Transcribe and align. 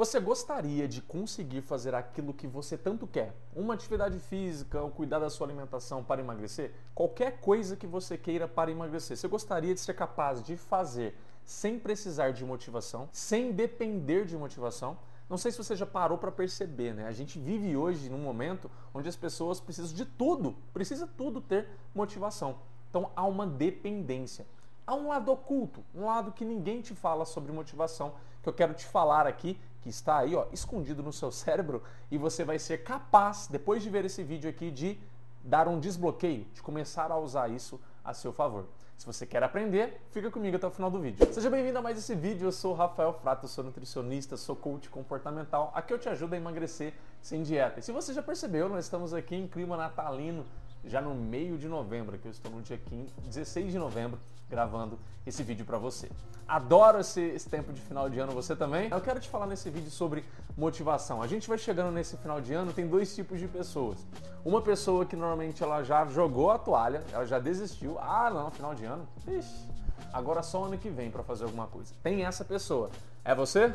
Você 0.00 0.18
gostaria 0.18 0.88
de 0.88 1.02
conseguir 1.02 1.60
fazer 1.60 1.94
aquilo 1.94 2.32
que 2.32 2.46
você 2.46 2.78
tanto 2.78 3.06
quer? 3.06 3.36
Uma 3.54 3.74
atividade 3.74 4.18
física, 4.18 4.80
ou 4.80 4.90
cuidar 4.90 5.18
da 5.18 5.28
sua 5.28 5.46
alimentação 5.46 6.02
para 6.02 6.22
emagrecer? 6.22 6.72
Qualquer 6.94 7.38
coisa 7.38 7.76
que 7.76 7.86
você 7.86 8.16
queira 8.16 8.48
para 8.48 8.70
emagrecer. 8.70 9.14
Você 9.14 9.28
gostaria 9.28 9.74
de 9.74 9.80
ser 9.80 9.92
capaz 9.92 10.42
de 10.42 10.56
fazer 10.56 11.14
sem 11.44 11.78
precisar 11.78 12.30
de 12.30 12.46
motivação, 12.46 13.10
sem 13.12 13.52
depender 13.52 14.24
de 14.24 14.38
motivação? 14.38 14.96
Não 15.28 15.36
sei 15.36 15.52
se 15.52 15.58
você 15.58 15.76
já 15.76 15.84
parou 15.84 16.16
para 16.16 16.32
perceber, 16.32 16.94
né? 16.94 17.06
A 17.06 17.12
gente 17.12 17.38
vive 17.38 17.76
hoje 17.76 18.08
num 18.08 18.22
momento 18.22 18.70
onde 18.94 19.06
as 19.06 19.16
pessoas 19.16 19.60
precisam 19.60 19.94
de 19.94 20.06
tudo, 20.06 20.56
precisa 20.72 21.06
tudo 21.06 21.42
ter 21.42 21.68
motivação. 21.94 22.58
Então 22.88 23.10
há 23.14 23.26
uma 23.26 23.46
dependência. 23.46 24.46
Há 24.90 24.94
um 24.96 25.06
lado 25.06 25.30
oculto, 25.30 25.84
um 25.94 26.06
lado 26.06 26.32
que 26.32 26.44
ninguém 26.44 26.80
te 26.80 26.96
fala 26.96 27.24
sobre 27.24 27.52
motivação, 27.52 28.12
que 28.42 28.48
eu 28.48 28.52
quero 28.52 28.74
te 28.74 28.84
falar 28.84 29.24
aqui, 29.24 29.56
que 29.82 29.88
está 29.88 30.18
aí, 30.18 30.34
ó, 30.34 30.46
escondido 30.50 31.00
no 31.00 31.12
seu 31.12 31.30
cérebro, 31.30 31.80
e 32.10 32.18
você 32.18 32.42
vai 32.42 32.58
ser 32.58 32.78
capaz, 32.78 33.46
depois 33.46 33.84
de 33.84 33.88
ver 33.88 34.04
esse 34.04 34.24
vídeo 34.24 34.50
aqui, 34.50 34.68
de 34.68 34.98
dar 35.44 35.68
um 35.68 35.78
desbloqueio, 35.78 36.44
de 36.52 36.60
começar 36.60 37.12
a 37.12 37.16
usar 37.16 37.48
isso 37.48 37.80
a 38.04 38.12
seu 38.12 38.32
favor. 38.32 38.66
Se 38.98 39.06
você 39.06 39.24
quer 39.24 39.44
aprender, 39.44 40.04
fica 40.10 40.28
comigo 40.28 40.56
até 40.56 40.66
o 40.66 40.72
final 40.72 40.90
do 40.90 40.98
vídeo. 40.98 41.24
Seja 41.32 41.48
bem-vindo 41.48 41.78
a 41.78 41.82
mais 41.82 41.96
esse 41.96 42.16
vídeo. 42.16 42.48
Eu 42.48 42.52
sou 42.52 42.72
o 42.72 42.76
Rafael 42.76 43.12
Frato, 43.12 43.46
sou 43.46 43.62
nutricionista, 43.62 44.36
sou 44.36 44.56
coach 44.56 44.90
comportamental. 44.90 45.70
Aqui 45.72 45.92
eu 45.94 46.00
te 46.00 46.08
ajudo 46.08 46.34
a 46.34 46.36
emagrecer 46.36 46.94
sem 47.22 47.44
dieta. 47.44 47.78
E 47.78 47.82
se 47.84 47.92
você 47.92 48.12
já 48.12 48.24
percebeu, 48.24 48.68
nós 48.68 48.86
estamos 48.86 49.14
aqui 49.14 49.36
em 49.36 49.46
clima 49.46 49.76
natalino, 49.76 50.44
já 50.84 51.00
no 51.00 51.14
meio 51.14 51.58
de 51.58 51.68
novembro, 51.68 52.18
que 52.18 52.26
eu 52.26 52.30
estou 52.30 52.50
no 52.50 52.62
dia 52.62 52.78
15, 52.78 53.12
16 53.26 53.72
de 53.72 53.78
novembro, 53.78 54.18
gravando 54.48 54.98
esse 55.26 55.42
vídeo 55.42 55.64
para 55.64 55.78
você. 55.78 56.10
Adoro 56.48 56.98
esse, 56.98 57.20
esse, 57.20 57.48
tempo 57.48 57.72
de 57.72 57.80
final 57.80 58.10
de 58.10 58.18
ano, 58.18 58.32
você 58.32 58.56
também? 58.56 58.90
Eu 58.90 59.00
quero 59.00 59.20
te 59.20 59.28
falar 59.28 59.46
nesse 59.46 59.70
vídeo 59.70 59.90
sobre 59.90 60.24
motivação. 60.56 61.22
A 61.22 61.26
gente 61.28 61.48
vai 61.48 61.56
chegando 61.56 61.92
nesse 61.92 62.16
final 62.16 62.40
de 62.40 62.52
ano, 62.52 62.72
tem 62.72 62.88
dois 62.88 63.14
tipos 63.14 63.38
de 63.38 63.46
pessoas. 63.46 64.04
Uma 64.44 64.60
pessoa 64.60 65.06
que 65.06 65.14
normalmente 65.14 65.62
ela 65.62 65.84
já 65.84 66.04
jogou 66.06 66.50
a 66.50 66.58
toalha, 66.58 67.04
ela 67.12 67.24
já 67.24 67.38
desistiu. 67.38 67.98
Ah, 68.00 68.30
não, 68.30 68.50
final 68.50 68.74
de 68.74 68.84
ano? 68.84 69.06
Ixi, 69.28 69.68
agora 70.12 70.42
só 70.42 70.64
ano 70.64 70.76
que 70.76 70.90
vem 70.90 71.10
para 71.10 71.22
fazer 71.22 71.44
alguma 71.44 71.68
coisa. 71.68 71.94
Tem 72.02 72.24
essa 72.24 72.44
pessoa. 72.44 72.90
É 73.24 73.32
você? 73.32 73.72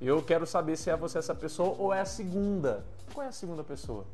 Eu 0.00 0.22
quero 0.22 0.46
saber 0.46 0.76
se 0.76 0.90
é 0.90 0.96
você 0.96 1.18
essa 1.18 1.34
pessoa 1.34 1.74
ou 1.78 1.94
é 1.94 2.00
a 2.00 2.04
segunda. 2.04 2.84
Qual 3.14 3.24
é 3.24 3.28
a 3.30 3.32
segunda 3.32 3.64
pessoa? 3.64 4.04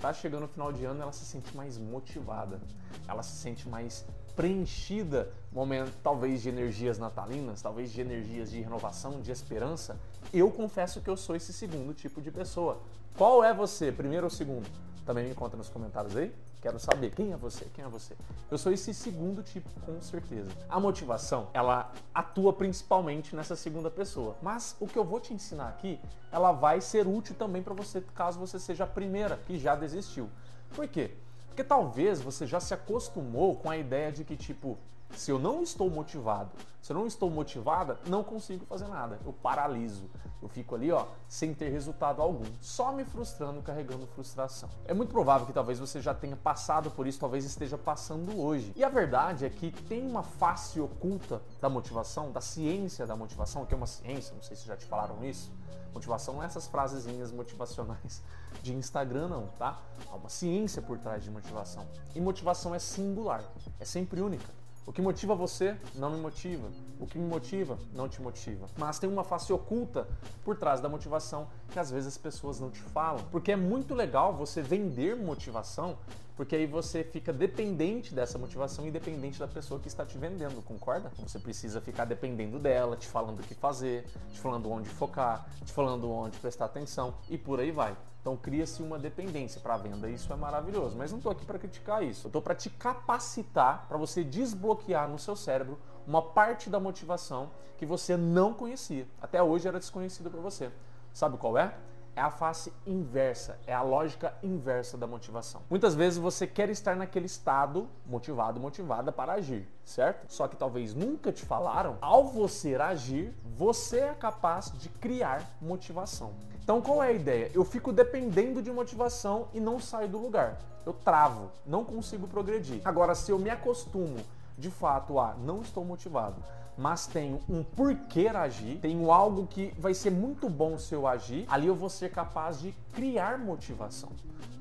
Tá 0.00 0.12
chegando 0.12 0.44
o 0.44 0.48
final 0.48 0.72
de 0.72 0.84
ano, 0.84 1.00
ela 1.00 1.12
se 1.12 1.24
sente 1.24 1.56
mais 1.56 1.78
motivada. 1.78 2.60
Ela 3.06 3.22
se 3.22 3.36
sente 3.36 3.68
mais 3.68 4.04
preenchida, 4.34 5.30
momento 5.52 5.92
talvez 6.02 6.42
de 6.42 6.48
energias 6.48 6.98
natalinas, 6.98 7.60
talvez 7.60 7.92
de 7.92 8.00
energias 8.00 8.50
de 8.50 8.60
renovação, 8.60 9.20
de 9.20 9.30
esperança, 9.30 9.98
eu 10.32 10.50
confesso 10.50 11.00
que 11.00 11.08
eu 11.08 11.16
sou 11.16 11.36
esse 11.36 11.52
segundo 11.52 11.92
tipo 11.92 12.20
de 12.20 12.30
pessoa. 12.30 12.80
Qual 13.16 13.44
é 13.44 13.52
você, 13.52 13.92
primeiro 13.92 14.24
ou 14.24 14.30
segundo? 14.30 14.68
Também 15.04 15.28
me 15.28 15.34
conta 15.34 15.56
nos 15.56 15.68
comentários 15.68 16.16
aí. 16.16 16.34
Quero 16.62 16.78
saber 16.78 17.10
quem 17.10 17.32
é 17.32 17.36
você, 17.36 17.64
quem 17.74 17.84
é 17.84 17.88
você. 17.88 18.14
Eu 18.48 18.56
sou 18.56 18.72
esse 18.72 18.94
segundo 18.94 19.42
tipo, 19.42 19.68
com 19.80 20.00
certeza. 20.00 20.48
A 20.68 20.78
motivação, 20.78 21.48
ela 21.52 21.92
atua 22.14 22.52
principalmente 22.52 23.34
nessa 23.34 23.56
segunda 23.56 23.90
pessoa. 23.90 24.36
Mas 24.40 24.76
o 24.78 24.86
que 24.86 24.96
eu 24.96 25.04
vou 25.04 25.18
te 25.18 25.34
ensinar 25.34 25.68
aqui, 25.68 25.98
ela 26.30 26.52
vai 26.52 26.80
ser 26.80 27.08
útil 27.08 27.34
também 27.34 27.64
para 27.64 27.74
você, 27.74 28.00
caso 28.14 28.38
você 28.38 28.60
seja 28.60 28.84
a 28.84 28.86
primeira 28.86 29.40
que 29.44 29.58
já 29.58 29.74
desistiu. 29.74 30.30
Por 30.72 30.86
quê? 30.86 31.10
Porque 31.52 31.62
talvez 31.62 32.18
você 32.18 32.46
já 32.46 32.58
se 32.58 32.72
acostumou 32.72 33.56
com 33.56 33.68
a 33.68 33.76
ideia 33.76 34.10
de 34.10 34.24
que, 34.24 34.34
tipo, 34.34 34.78
se 35.14 35.30
eu 35.30 35.38
não 35.38 35.62
estou 35.62 35.90
motivado, 35.90 36.50
se 36.80 36.90
eu 36.90 36.96
não 36.96 37.06
estou 37.06 37.28
motivada, 37.28 37.98
não 38.06 38.24
consigo 38.24 38.64
fazer 38.64 38.88
nada. 38.88 39.20
Eu 39.22 39.34
paraliso. 39.34 40.08
Eu 40.40 40.48
fico 40.48 40.74
ali, 40.74 40.90
ó, 40.90 41.04
sem 41.28 41.52
ter 41.52 41.68
resultado 41.68 42.22
algum, 42.22 42.46
só 42.62 42.90
me 42.90 43.04
frustrando, 43.04 43.60
carregando 43.60 44.06
frustração. 44.06 44.70
É 44.86 44.94
muito 44.94 45.10
provável 45.10 45.46
que 45.46 45.52
talvez 45.52 45.78
você 45.78 46.00
já 46.00 46.14
tenha 46.14 46.36
passado 46.36 46.90
por 46.90 47.06
isso, 47.06 47.20
talvez 47.20 47.44
esteja 47.44 47.76
passando 47.76 48.40
hoje. 48.40 48.72
E 48.74 48.82
a 48.82 48.88
verdade 48.88 49.44
é 49.44 49.50
que 49.50 49.70
tem 49.70 50.08
uma 50.08 50.22
face 50.22 50.80
oculta 50.80 51.42
da 51.60 51.68
motivação, 51.68 52.32
da 52.32 52.40
ciência 52.40 53.06
da 53.06 53.14
motivação, 53.14 53.66
que 53.66 53.74
é 53.74 53.76
uma 53.76 53.86
ciência, 53.86 54.34
não 54.34 54.42
sei 54.42 54.56
se 54.56 54.66
já 54.66 54.74
te 54.74 54.86
falaram 54.86 55.22
isso 55.22 55.52
Motivação 55.94 56.34
não 56.34 56.42
é 56.42 56.46
essas 56.46 56.66
frasezinhas 56.66 57.30
motivacionais 57.30 58.22
de 58.62 58.74
Instagram, 58.74 59.28
não, 59.28 59.46
tá? 59.58 59.80
Há 60.10 60.16
uma 60.16 60.28
ciência 60.28 60.82
por 60.82 60.98
trás 60.98 61.22
de 61.22 61.30
motivação. 61.30 61.86
E 62.14 62.20
motivação 62.20 62.74
é 62.74 62.78
singular, 62.78 63.44
é 63.78 63.84
sempre 63.84 64.20
única. 64.20 64.62
O 64.84 64.92
que 64.92 65.00
motiva 65.00 65.34
você 65.34 65.76
não 65.94 66.10
me 66.10 66.18
motiva. 66.18 66.68
O 66.98 67.06
que 67.06 67.16
me 67.16 67.24
motiva 67.24 67.78
não 67.92 68.08
te 68.08 68.20
motiva. 68.20 68.66
Mas 68.76 68.98
tem 68.98 69.08
uma 69.08 69.22
face 69.22 69.52
oculta 69.52 70.08
por 70.44 70.56
trás 70.56 70.80
da 70.80 70.88
motivação 70.88 71.46
que 71.70 71.78
às 71.78 71.90
vezes 71.90 72.08
as 72.08 72.18
pessoas 72.18 72.58
não 72.58 72.68
te 72.68 72.80
falam. 72.80 73.24
Porque 73.30 73.52
é 73.52 73.56
muito 73.56 73.94
legal 73.94 74.34
você 74.34 74.60
vender 74.60 75.14
motivação, 75.14 75.96
porque 76.36 76.56
aí 76.56 76.66
você 76.66 77.04
fica 77.04 77.32
dependente 77.32 78.12
dessa 78.12 78.38
motivação 78.38 78.84
e 78.84 78.90
dependente 78.90 79.38
da 79.38 79.46
pessoa 79.46 79.78
que 79.78 79.86
está 79.86 80.04
te 80.04 80.18
vendendo, 80.18 80.60
concorda? 80.62 81.12
Você 81.18 81.38
precisa 81.38 81.80
ficar 81.80 82.04
dependendo 82.04 82.58
dela, 82.58 82.96
te 82.96 83.06
falando 83.06 83.38
o 83.38 83.42
que 83.42 83.54
fazer, 83.54 84.04
te 84.32 84.40
falando 84.40 84.68
onde 84.68 84.88
focar, 84.88 85.46
te 85.64 85.72
falando 85.72 86.10
onde 86.10 86.36
prestar 86.38 86.64
atenção 86.64 87.14
e 87.30 87.38
por 87.38 87.60
aí 87.60 87.70
vai. 87.70 87.96
Então 88.22 88.36
cria-se 88.36 88.82
uma 88.82 88.98
dependência 88.98 89.60
para 89.60 89.74
a 89.74 89.76
venda. 89.76 90.08
Isso 90.08 90.32
é 90.32 90.36
maravilhoso. 90.36 90.96
Mas 90.96 91.10
não 91.10 91.18
estou 91.18 91.32
aqui 91.32 91.44
para 91.44 91.58
criticar 91.58 92.02
isso. 92.02 92.26
Eu 92.26 92.28
estou 92.28 92.40
para 92.40 92.54
te 92.54 92.70
capacitar 92.70 93.86
para 93.88 93.98
você 93.98 94.22
desbloquear 94.22 95.08
no 95.08 95.18
seu 95.18 95.36
cérebro 95.36 95.78
uma 96.06 96.22
parte 96.22 96.70
da 96.70 96.78
motivação 96.78 97.50
que 97.76 97.84
você 97.84 98.16
não 98.16 98.54
conhecia. 98.54 99.06
Até 99.20 99.42
hoje 99.42 99.66
era 99.66 99.78
desconhecida 99.78 100.30
para 100.30 100.40
você. 100.40 100.70
Sabe 101.12 101.36
qual 101.36 101.58
é? 101.58 101.74
é 102.14 102.20
a 102.20 102.30
face 102.30 102.72
inversa, 102.86 103.58
é 103.66 103.72
a 103.72 103.82
lógica 103.82 104.34
inversa 104.42 104.98
da 104.98 105.06
motivação. 105.06 105.62
Muitas 105.68 105.94
vezes 105.94 106.18
você 106.18 106.46
quer 106.46 106.68
estar 106.68 106.94
naquele 106.94 107.26
estado 107.26 107.88
motivado, 108.06 108.60
motivada 108.60 109.10
para 109.10 109.34
agir, 109.34 109.66
certo? 109.84 110.30
Só 110.30 110.46
que 110.46 110.56
talvez 110.56 110.94
nunca 110.94 111.32
te 111.32 111.44
falaram, 111.44 111.96
ao 112.00 112.24
você 112.24 112.74
agir, 112.74 113.34
você 113.56 114.00
é 114.00 114.14
capaz 114.14 114.72
de 114.78 114.88
criar 114.88 115.56
motivação. 115.60 116.32
Então 116.62 116.80
qual 116.80 117.02
é 117.02 117.08
a 117.08 117.12
ideia? 117.12 117.50
Eu 117.52 117.64
fico 117.64 117.92
dependendo 117.92 118.62
de 118.62 118.70
motivação 118.70 119.48
e 119.52 119.58
não 119.58 119.80
saio 119.80 120.08
do 120.08 120.18
lugar. 120.18 120.58
Eu 120.86 120.92
travo, 120.92 121.50
não 121.66 121.84
consigo 121.84 122.28
progredir. 122.28 122.80
Agora, 122.84 123.14
se 123.14 123.30
eu 123.30 123.38
me 123.38 123.50
acostumo 123.50 124.16
de 124.56 124.70
fato 124.70 125.18
a 125.18 125.34
não 125.34 125.60
estou 125.60 125.84
motivado, 125.84 126.36
mas 126.76 127.06
tenho 127.06 127.40
um 127.48 127.62
porquê 127.62 128.28
agir, 128.28 128.78
tenho 128.80 129.10
algo 129.10 129.46
que 129.46 129.74
vai 129.78 129.92
ser 129.92 130.10
muito 130.10 130.48
bom 130.48 130.78
se 130.78 130.94
eu 130.94 131.06
agir, 131.06 131.46
ali 131.48 131.66
eu 131.66 131.74
vou 131.74 131.88
ser 131.88 132.10
capaz 132.10 132.60
de 132.60 132.72
criar 132.92 133.38
motivação. 133.38 134.10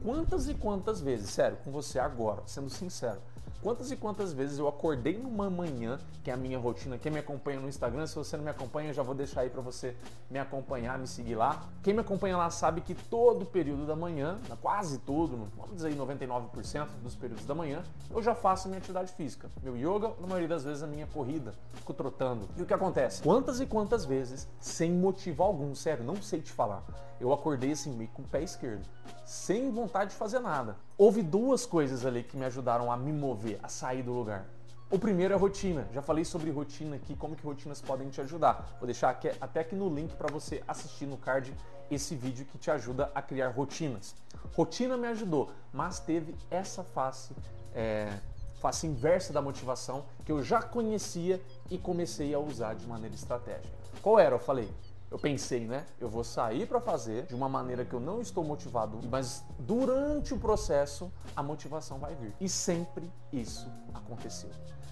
Quantas 0.03 0.49
e 0.49 0.55
quantas 0.55 0.99
vezes, 0.99 1.29
sério, 1.29 1.57
com 1.63 1.71
você 1.71 1.99
agora, 1.99 2.41
sendo 2.47 2.69
sincero, 2.69 3.21
Quantas 3.61 3.91
e 3.91 3.95
quantas 3.95 4.33
vezes 4.33 4.57
eu 4.57 4.67
acordei 4.67 5.19
numa 5.19 5.47
manhã, 5.47 5.99
que 6.23 6.31
é 6.31 6.33
a 6.33 6.37
minha 6.37 6.57
rotina, 6.57 6.97
quem 6.97 7.11
me 7.11 7.19
acompanha 7.19 7.59
no 7.59 7.69
Instagram, 7.69 8.07
se 8.07 8.15
você 8.15 8.35
não 8.35 8.43
me 8.43 8.49
acompanha, 8.49 8.89
eu 8.89 8.93
já 8.93 9.03
vou 9.03 9.13
deixar 9.13 9.41
aí 9.41 9.51
para 9.51 9.61
você 9.61 9.95
me 10.31 10.39
acompanhar, 10.39 10.97
me 10.97 11.05
seguir 11.05 11.35
lá. 11.35 11.69
Quem 11.83 11.93
me 11.93 11.99
acompanha 11.99 12.35
lá 12.37 12.49
sabe 12.49 12.81
que 12.81 12.95
todo 12.95 13.45
período 13.45 13.85
da 13.85 13.95
manhã, 13.95 14.39
quase 14.61 14.97
todo, 14.97 15.47
vamos 15.55 15.75
dizer 15.75 15.89
aí 15.89 15.95
99% 15.95 16.87
dos 17.03 17.15
períodos 17.15 17.45
da 17.45 17.53
manhã, 17.53 17.83
eu 18.09 18.23
já 18.23 18.33
faço 18.33 18.67
minha 18.67 18.79
atividade 18.79 19.13
física. 19.13 19.51
Meu 19.61 19.77
yoga, 19.77 20.11
na 20.19 20.25
maioria 20.25 20.47
das 20.47 20.63
vezes 20.63 20.81
a 20.81 20.87
minha 20.87 21.05
corrida, 21.05 21.53
fico 21.73 21.93
trotando. 21.93 22.49
E 22.57 22.63
o 22.63 22.65
que 22.65 22.73
acontece? 22.73 23.21
Quantas 23.21 23.59
e 23.61 23.67
quantas 23.67 24.05
vezes, 24.05 24.49
sem 24.59 24.91
motivo 24.91 25.43
algum, 25.43 25.75
sério, 25.75 26.03
não 26.03 26.19
sei 26.19 26.41
te 26.41 26.51
falar, 26.51 26.83
eu 27.19 27.31
acordei 27.31 27.73
assim 27.73 27.91
meio 27.91 28.09
com 28.09 28.23
o 28.23 28.27
pé 28.27 28.41
esquerdo, 28.41 28.87
sem 29.31 29.71
vontade 29.71 30.09
de 30.09 30.17
fazer 30.17 30.39
nada. 30.39 30.75
Houve 30.97 31.23
duas 31.23 31.65
coisas 31.65 32.05
ali 32.05 32.21
que 32.21 32.35
me 32.35 32.43
ajudaram 32.43 32.91
a 32.91 32.97
me 32.97 33.13
mover, 33.13 33.57
a 33.63 33.69
sair 33.69 34.03
do 34.03 34.11
lugar. 34.11 34.45
O 34.89 34.99
primeiro 34.99 35.33
é 35.33 35.37
rotina. 35.37 35.87
Já 35.93 36.01
falei 36.01 36.25
sobre 36.25 36.51
rotina 36.51 36.97
aqui, 36.97 37.15
como 37.15 37.33
que 37.33 37.45
rotinas 37.45 37.79
podem 37.79 38.09
te 38.09 38.19
ajudar. 38.19 38.75
Vou 38.77 38.85
deixar 38.85 39.09
aqui, 39.09 39.31
até 39.39 39.61
aqui 39.61 39.73
no 39.73 39.87
link 39.87 40.13
para 40.17 40.29
você 40.29 40.61
assistir 40.67 41.05
no 41.05 41.15
card 41.15 41.55
esse 41.89 42.13
vídeo 42.13 42.45
que 42.45 42.57
te 42.57 42.69
ajuda 42.69 43.09
a 43.15 43.21
criar 43.21 43.51
rotinas. 43.51 44.13
Rotina 44.53 44.97
me 44.97 45.07
ajudou, 45.07 45.49
mas 45.71 45.97
teve 45.97 46.35
essa 46.49 46.83
face, 46.83 47.33
é, 47.73 48.11
face 48.59 48.85
inversa 48.85 49.31
da 49.31 49.41
motivação 49.41 50.03
que 50.25 50.31
eu 50.33 50.43
já 50.43 50.61
conhecia 50.61 51.41
e 51.69 51.77
comecei 51.77 52.33
a 52.33 52.39
usar 52.39 52.75
de 52.75 52.85
maneira 52.85 53.15
estratégica. 53.15 53.71
Qual 54.01 54.19
era? 54.19 54.35
Eu 54.35 54.39
falei, 54.39 54.69
eu 55.11 55.19
pensei, 55.19 55.67
né? 55.67 55.85
Eu 55.99 56.07
vou 56.07 56.23
sair 56.23 56.65
para 56.65 56.79
fazer 56.79 57.25
de 57.25 57.35
uma 57.35 57.49
maneira 57.49 57.83
que 57.83 57.93
eu 57.93 57.99
não 57.99 58.21
estou 58.21 58.45
motivado, 58.45 58.97
mas 59.09 59.43
durante 59.59 60.33
o 60.33 60.39
processo 60.39 61.11
a 61.35 61.43
motivação 61.43 61.99
vai 61.99 62.15
vir. 62.15 62.33
E 62.39 62.47
sempre 62.47 63.11
isso 63.31 63.69
aconteceu. 63.93 64.49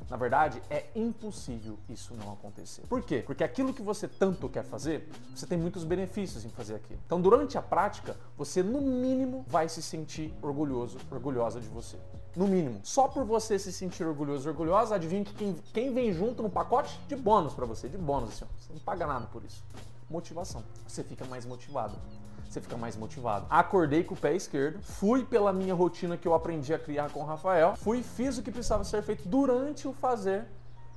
Na 0.10 0.18
verdade, 0.18 0.62
é 0.70 0.88
impossível 0.96 1.78
isso 1.88 2.16
não 2.16 2.34
acontecer. 2.34 2.82
Por 2.88 3.02
quê? 3.02 3.24
Porque 3.26 3.44
aquilo 3.44 3.74
que 3.74 3.82
você 3.82 4.08
tanto 4.08 4.50
quer 4.50 4.64
fazer, 4.64 5.08
você 5.34 5.46
tem 5.46 5.58
muitos 5.58 5.84
benefícios 5.84 6.44
em 6.44 6.50
fazer 6.50 6.76
aquilo. 6.76 7.00
Então, 7.06 7.22
durante 7.22 7.58
a 7.58 7.62
prática, 7.62 8.18
você 8.36 8.62
no 8.62 8.82
mínimo 8.82 9.46
vai 9.48 9.70
se 9.70 9.82
sentir 9.82 10.34
orgulhoso, 10.42 10.98
orgulhosa 11.12 11.62
de 11.62 11.68
você. 11.68 11.96
No 12.36 12.48
mínimo. 12.48 12.82
Só 12.84 13.08
por 13.08 13.24
você 13.24 13.58
se 13.60 13.72
sentir 13.72 14.04
orgulhoso, 14.04 14.50
orgulhosa, 14.50 14.96
adivinha 14.96 15.24
que 15.24 15.34
quem, 15.34 15.54
quem 15.74 15.94
vem 15.94 16.12
junto 16.12 16.42
no 16.42 16.50
pacote 16.50 17.00
de 17.08 17.16
bônus 17.16 17.54
para 17.54 17.66
você, 17.68 17.88
de 17.88 17.98
bônus, 17.98 18.30
assim, 18.30 18.46
ó. 18.46 18.60
Você 18.60 18.74
não 18.74 18.80
paga 18.80 19.06
nada 19.06 19.28
por 19.28 19.46
isso 19.46 19.64
motivação. 20.10 20.64
Você 20.88 21.04
fica 21.04 21.26
mais 21.26 21.46
motivado. 21.46 21.96
Você 22.50 22.60
fica 22.60 22.76
mais 22.76 22.96
motivado. 22.96 23.46
Acordei 23.50 24.04
com 24.04 24.16
o 24.16 24.18
pé 24.18 24.36
esquerdo, 24.36 24.82
fui 24.82 25.24
pela 25.24 25.54
minha 25.54 25.76
rotina 25.76 26.18
que 26.18 26.28
eu 26.28 26.34
aprendi 26.34 26.74
a 26.74 26.80
criar 26.80 27.12
com 27.12 27.20
o 27.20 27.26
Rafael, 27.26 27.76
fui 27.76 28.02
fiz 28.02 28.40
o 28.40 28.44
que 28.44 28.52
precisava 28.52 28.84
ser 28.84 29.04
feito 29.04 29.28
durante 29.28 29.88
o 29.88 29.94
fazer, 29.94 30.48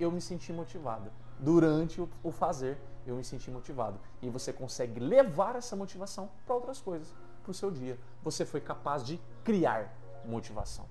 eu 0.01 0.11
me 0.11 0.21
senti 0.21 0.51
motivado. 0.51 1.11
Durante 1.39 2.01
o 2.23 2.31
fazer, 2.31 2.79
eu 3.07 3.17
me 3.17 3.25
senti 3.25 3.51
motivado. 3.51 3.99
E 4.23 4.31
você 4.31 4.53
consegue 4.53 4.99
levar 4.99 5.57
essa 5.57 5.77
motivação 5.77 6.31
para 6.47 6.55
outras 6.55 6.81
coisas, 6.81 7.13
para 7.43 7.51
o 7.51 7.55
seu 7.55 7.71
dia. 7.71 7.99
Você 8.23 8.47
foi 8.47 8.61
capaz 8.61 9.05
de 9.05 9.21
criar 9.45 9.93
motivação. 10.25 10.87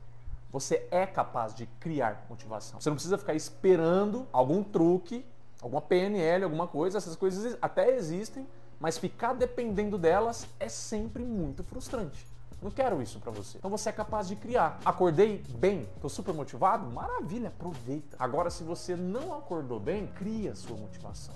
Você 0.51 0.87
é 0.91 1.05
capaz 1.05 1.55
de 1.55 1.65
criar 1.79 2.25
motivação. 2.29 2.79
Você 2.79 2.89
não 2.89 2.95
precisa 2.95 3.17
ficar 3.17 3.33
esperando 3.33 4.27
algum 4.33 4.61
truque, 4.61 5.25
alguma 5.61 5.81
PNL, 5.81 6.43
alguma 6.43 6.67
coisa. 6.67 6.97
Essas 6.97 7.15
coisas 7.15 7.57
até 7.61 7.95
existem, 7.95 8.47
mas 8.79 8.97
ficar 8.97 9.33
dependendo 9.33 9.97
delas 9.97 10.47
é 10.59 10.67
sempre 10.67 11.23
muito 11.23 11.63
frustrante. 11.63 12.25
Não 12.61 12.69
quero 12.69 13.01
isso 13.01 13.19
para 13.19 13.31
você. 13.31 13.57
Então 13.57 13.71
você 13.71 13.89
é 13.89 13.91
capaz 13.91 14.27
de 14.27 14.35
criar. 14.35 14.79
Acordei 14.83 15.43
bem, 15.57 15.87
tô 15.99 16.09
super 16.09 16.33
motivado? 16.33 16.91
Maravilha, 16.91 17.47
aproveita. 17.47 18.15
Agora, 18.19 18.49
se 18.49 18.63
você 18.63 18.95
não 18.95 19.33
acordou 19.33 19.79
bem, 19.79 20.07
cria 20.07 20.53
sua 20.55 20.77
motivação 20.77 21.33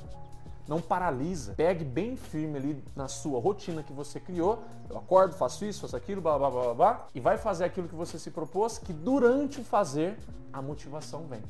não 0.67 0.81
paralisa. 0.81 1.53
Pegue 1.55 1.83
bem 1.83 2.15
firme 2.15 2.57
ali 2.57 2.83
na 2.95 3.07
sua 3.07 3.39
rotina 3.39 3.83
que 3.83 3.93
você 3.93 4.19
criou. 4.19 4.63
Eu 4.89 4.97
acordo, 4.97 5.35
faço 5.35 5.65
isso, 5.65 5.81
faço 5.81 5.95
aquilo, 5.95 6.21
blá 6.21 6.37
blá 6.37 6.49
blá 6.49 6.73
blá, 6.73 7.07
e 7.13 7.19
vai 7.19 7.37
fazer 7.37 7.65
aquilo 7.65 7.87
que 7.87 7.95
você 7.95 8.17
se 8.17 8.31
propôs, 8.31 8.77
que 8.77 8.93
durante 8.93 9.61
o 9.61 9.63
fazer 9.63 10.17
a 10.51 10.61
motivação 10.61 11.25
vem. 11.27 11.41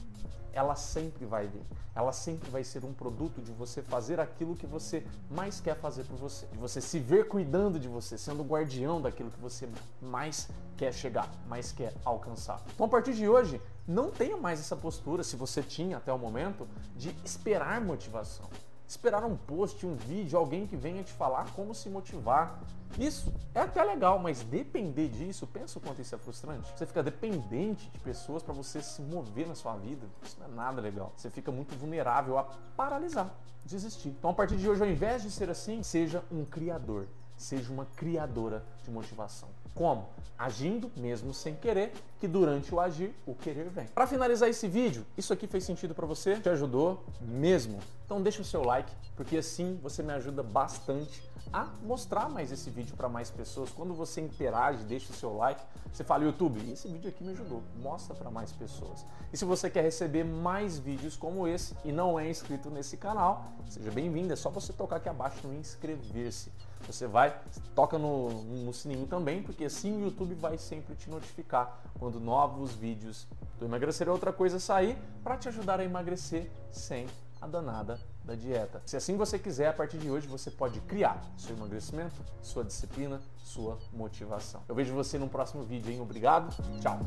Ela 0.56 0.76
sempre 0.76 1.26
vai 1.26 1.46
vir. 1.46 1.62
Ela 1.94 2.12
sempre 2.12 2.50
vai 2.50 2.64
ser 2.64 2.84
um 2.84 2.94
produto 2.94 3.42
de 3.42 3.52
você 3.52 3.82
fazer 3.82 4.20
aquilo 4.20 4.56
que 4.56 4.66
você 4.66 5.06
mais 5.30 5.60
quer 5.60 5.76
fazer 5.76 6.06
por 6.06 6.18
você. 6.18 6.48
De 6.48 6.58
você 6.58 6.82
se 6.82 6.98
ver 6.98 7.28
cuidando 7.28 7.80
de 7.80 7.88
você, 7.88 8.18
sendo 8.18 8.42
guardião 8.42 9.02
daquilo 9.02 9.30
que 9.30 9.40
você 9.40 9.70
mais 10.02 10.50
quer 10.76 10.94
chegar, 10.94 11.30
mais 11.48 11.72
quer 11.72 11.94
alcançar. 12.04 12.64
Então, 12.74 12.86
a 12.86 12.90
partir 12.90 13.14
de 13.14 13.28
hoje, 13.28 13.62
não 13.88 14.10
tenha 14.10 14.38
mais 14.38 14.60
essa 14.60 14.76
postura, 14.76 15.24
se 15.24 15.36
você 15.36 15.62
tinha 15.62 15.98
até 15.98 16.12
o 16.12 16.18
momento, 16.18 16.68
de 16.96 17.16
esperar 17.24 17.80
motivação 17.82 18.50
esperar 18.88 19.24
um 19.26 19.36
post, 19.36 19.86
um 19.86 19.96
vídeo, 19.96 20.38
alguém 20.38 20.68
que 20.68 20.76
venha 20.76 21.04
te 21.04 21.12
falar 21.12 21.52
como 21.54 21.74
se 21.74 21.90
motivar. 21.90 22.60
Isso 22.98 23.34
é 23.54 23.62
até 23.62 23.84
legal, 23.84 24.20
mas 24.20 24.42
depender 24.44 25.10
disso, 25.10 25.46
pensa 25.48 25.80
o 25.80 25.82
quanto 25.82 26.02
isso 26.02 26.16
é 26.16 26.18
frustrante. 26.18 26.72
Você 26.76 26.86
fica 26.86 27.04
dependente 27.04 27.90
de 27.90 28.00
pessoas 28.00 28.42
para 28.42 28.54
você 28.54 28.82
se 28.82 29.02
mover 29.02 29.48
na 29.48 29.56
sua 29.56 29.76
vida. 29.76 30.08
Isso 30.24 30.38
não 30.40 30.48
é 30.48 30.50
nada 30.50 30.82
legal. 30.82 31.12
Você 31.18 31.30
fica 31.30 31.52
muito 31.52 31.76
vulnerável 31.76 32.38
a 32.38 32.44
paralisar, 32.78 33.34
desistir. 33.66 34.10
Então, 34.10 34.30
a 34.30 34.34
partir 34.34 34.56
de 34.56 34.70
hoje, 34.70 34.82
ao 34.82 34.90
invés 34.90 35.24
de 35.24 35.32
ser 35.32 35.50
assim, 35.50 35.84
seja 35.84 36.24
um 36.32 36.46
criador, 36.46 37.08
seja 37.36 37.72
uma 37.74 37.86
criadora 37.98 38.64
de 38.86 38.92
motivação. 38.92 39.50
Como? 39.74 40.08
Agindo, 40.38 40.92
mesmo 40.96 41.34
sem 41.34 41.56
querer, 41.56 41.92
que 42.20 42.28
durante 42.28 42.74
o 42.74 42.80
agir, 42.80 43.14
o 43.26 43.36
querer 43.36 43.70
vem. 43.70 43.88
Para 43.88 44.08
finalizar 44.08 44.48
esse 44.48 44.68
vídeo, 44.68 45.06
isso 45.18 45.34
aqui 45.34 45.48
fez 45.48 45.64
sentido 45.64 45.94
para 45.94 46.06
você? 46.06 46.40
Te 46.40 46.50
ajudou 46.50 47.04
mesmo? 47.22 47.80
Então 48.06 48.22
deixa 48.22 48.42
o 48.42 48.46
seu 48.46 48.64
like, 48.64 48.92
porque 49.16 49.38
assim 49.38 49.80
você 49.82 50.02
me 50.02 50.14
ajuda 50.14 50.42
bastante 50.44 51.24
a 51.52 51.70
mostrar 51.84 52.30
mais 52.30 52.52
esse 52.52 52.70
vídeo 52.70 52.96
para 52.96 53.08
mais 53.08 53.30
pessoas. 53.30 53.70
Quando 53.70 53.94
você 53.94 54.22
interage, 54.22 54.84
deixa 54.84 55.12
o 55.12 55.16
seu 55.16 55.36
like, 55.36 55.62
você 55.92 56.04
fala 56.04 56.26
YouTube, 56.26 56.60
esse 56.72 56.88
vídeo 56.88 57.10
aqui 57.10 57.24
me 57.24 57.32
ajudou, 57.32 57.64
mostra 57.82 58.14
para 58.14 58.30
mais 58.30 58.52
pessoas. 58.52 59.06
E 59.32 59.38
se 59.38 59.46
você 59.46 59.70
quer 59.70 59.82
receber 59.82 60.26
mais 60.26 60.78
vídeos 60.78 61.16
como 61.16 61.48
esse 61.48 61.74
e 61.86 61.92
não 61.92 62.20
é 62.20 62.30
inscrito 62.30 62.70
nesse 62.70 62.98
canal, 62.98 63.54
seja 63.70 63.90
bem-vindo, 63.92 64.34
é 64.34 64.36
só 64.36 64.50
você 64.50 64.74
tocar 64.74 64.98
aqui 64.98 65.08
abaixo 65.08 65.48
no 65.48 65.54
inscrever-se. 65.54 66.52
Você 66.88 67.08
vai, 67.08 67.40
toca 67.74 67.98
no, 67.98 68.30
no 68.44 68.74
sininho 68.76 69.08
também, 69.08 69.42
porque 69.42 69.66
assim 69.66 69.98
o 69.98 70.06
YouTube 70.06 70.36
vai 70.36 70.58
sempre 70.58 70.96
te 70.96 71.10
notificar 71.10 71.82
quando 72.00 72.20
novos 72.20 72.74
vídeos 72.74 73.28
do 73.60 73.66
Emagrecer 73.66 74.08
é 74.08 74.12
Outra 74.12 74.34
Coisa 74.34 74.60
sair 74.60 74.98
para 75.24 75.38
te 75.38 75.48
ajudar 75.48 75.80
a 75.80 75.84
emagrecer 75.84 76.52
sem 76.72 77.08
a 77.42 77.48
danada 77.48 78.00
da 78.24 78.36
dieta. 78.36 78.82
Se 78.86 78.98
assim 78.98 79.16
você 79.16 79.38
quiser, 79.38 79.68
a 79.68 79.74
partir 79.74 79.98
de 79.98 80.10
hoje 80.10 80.28
você 80.28 80.50
pode 80.50 80.80
criar 80.82 81.22
seu 81.38 81.56
emagrecimento, 81.56 82.16
sua 82.42 82.64
disciplina, 82.64 83.22
sua 83.38 83.78
motivação. 83.94 84.62
Eu 84.68 84.76
vejo 84.76 84.94
você 84.94 85.18
no 85.18 85.30
próximo 85.30 85.64
vídeo, 85.64 85.92
hein? 85.92 86.02
Obrigado, 86.02 86.50
tchau! 86.82 87.00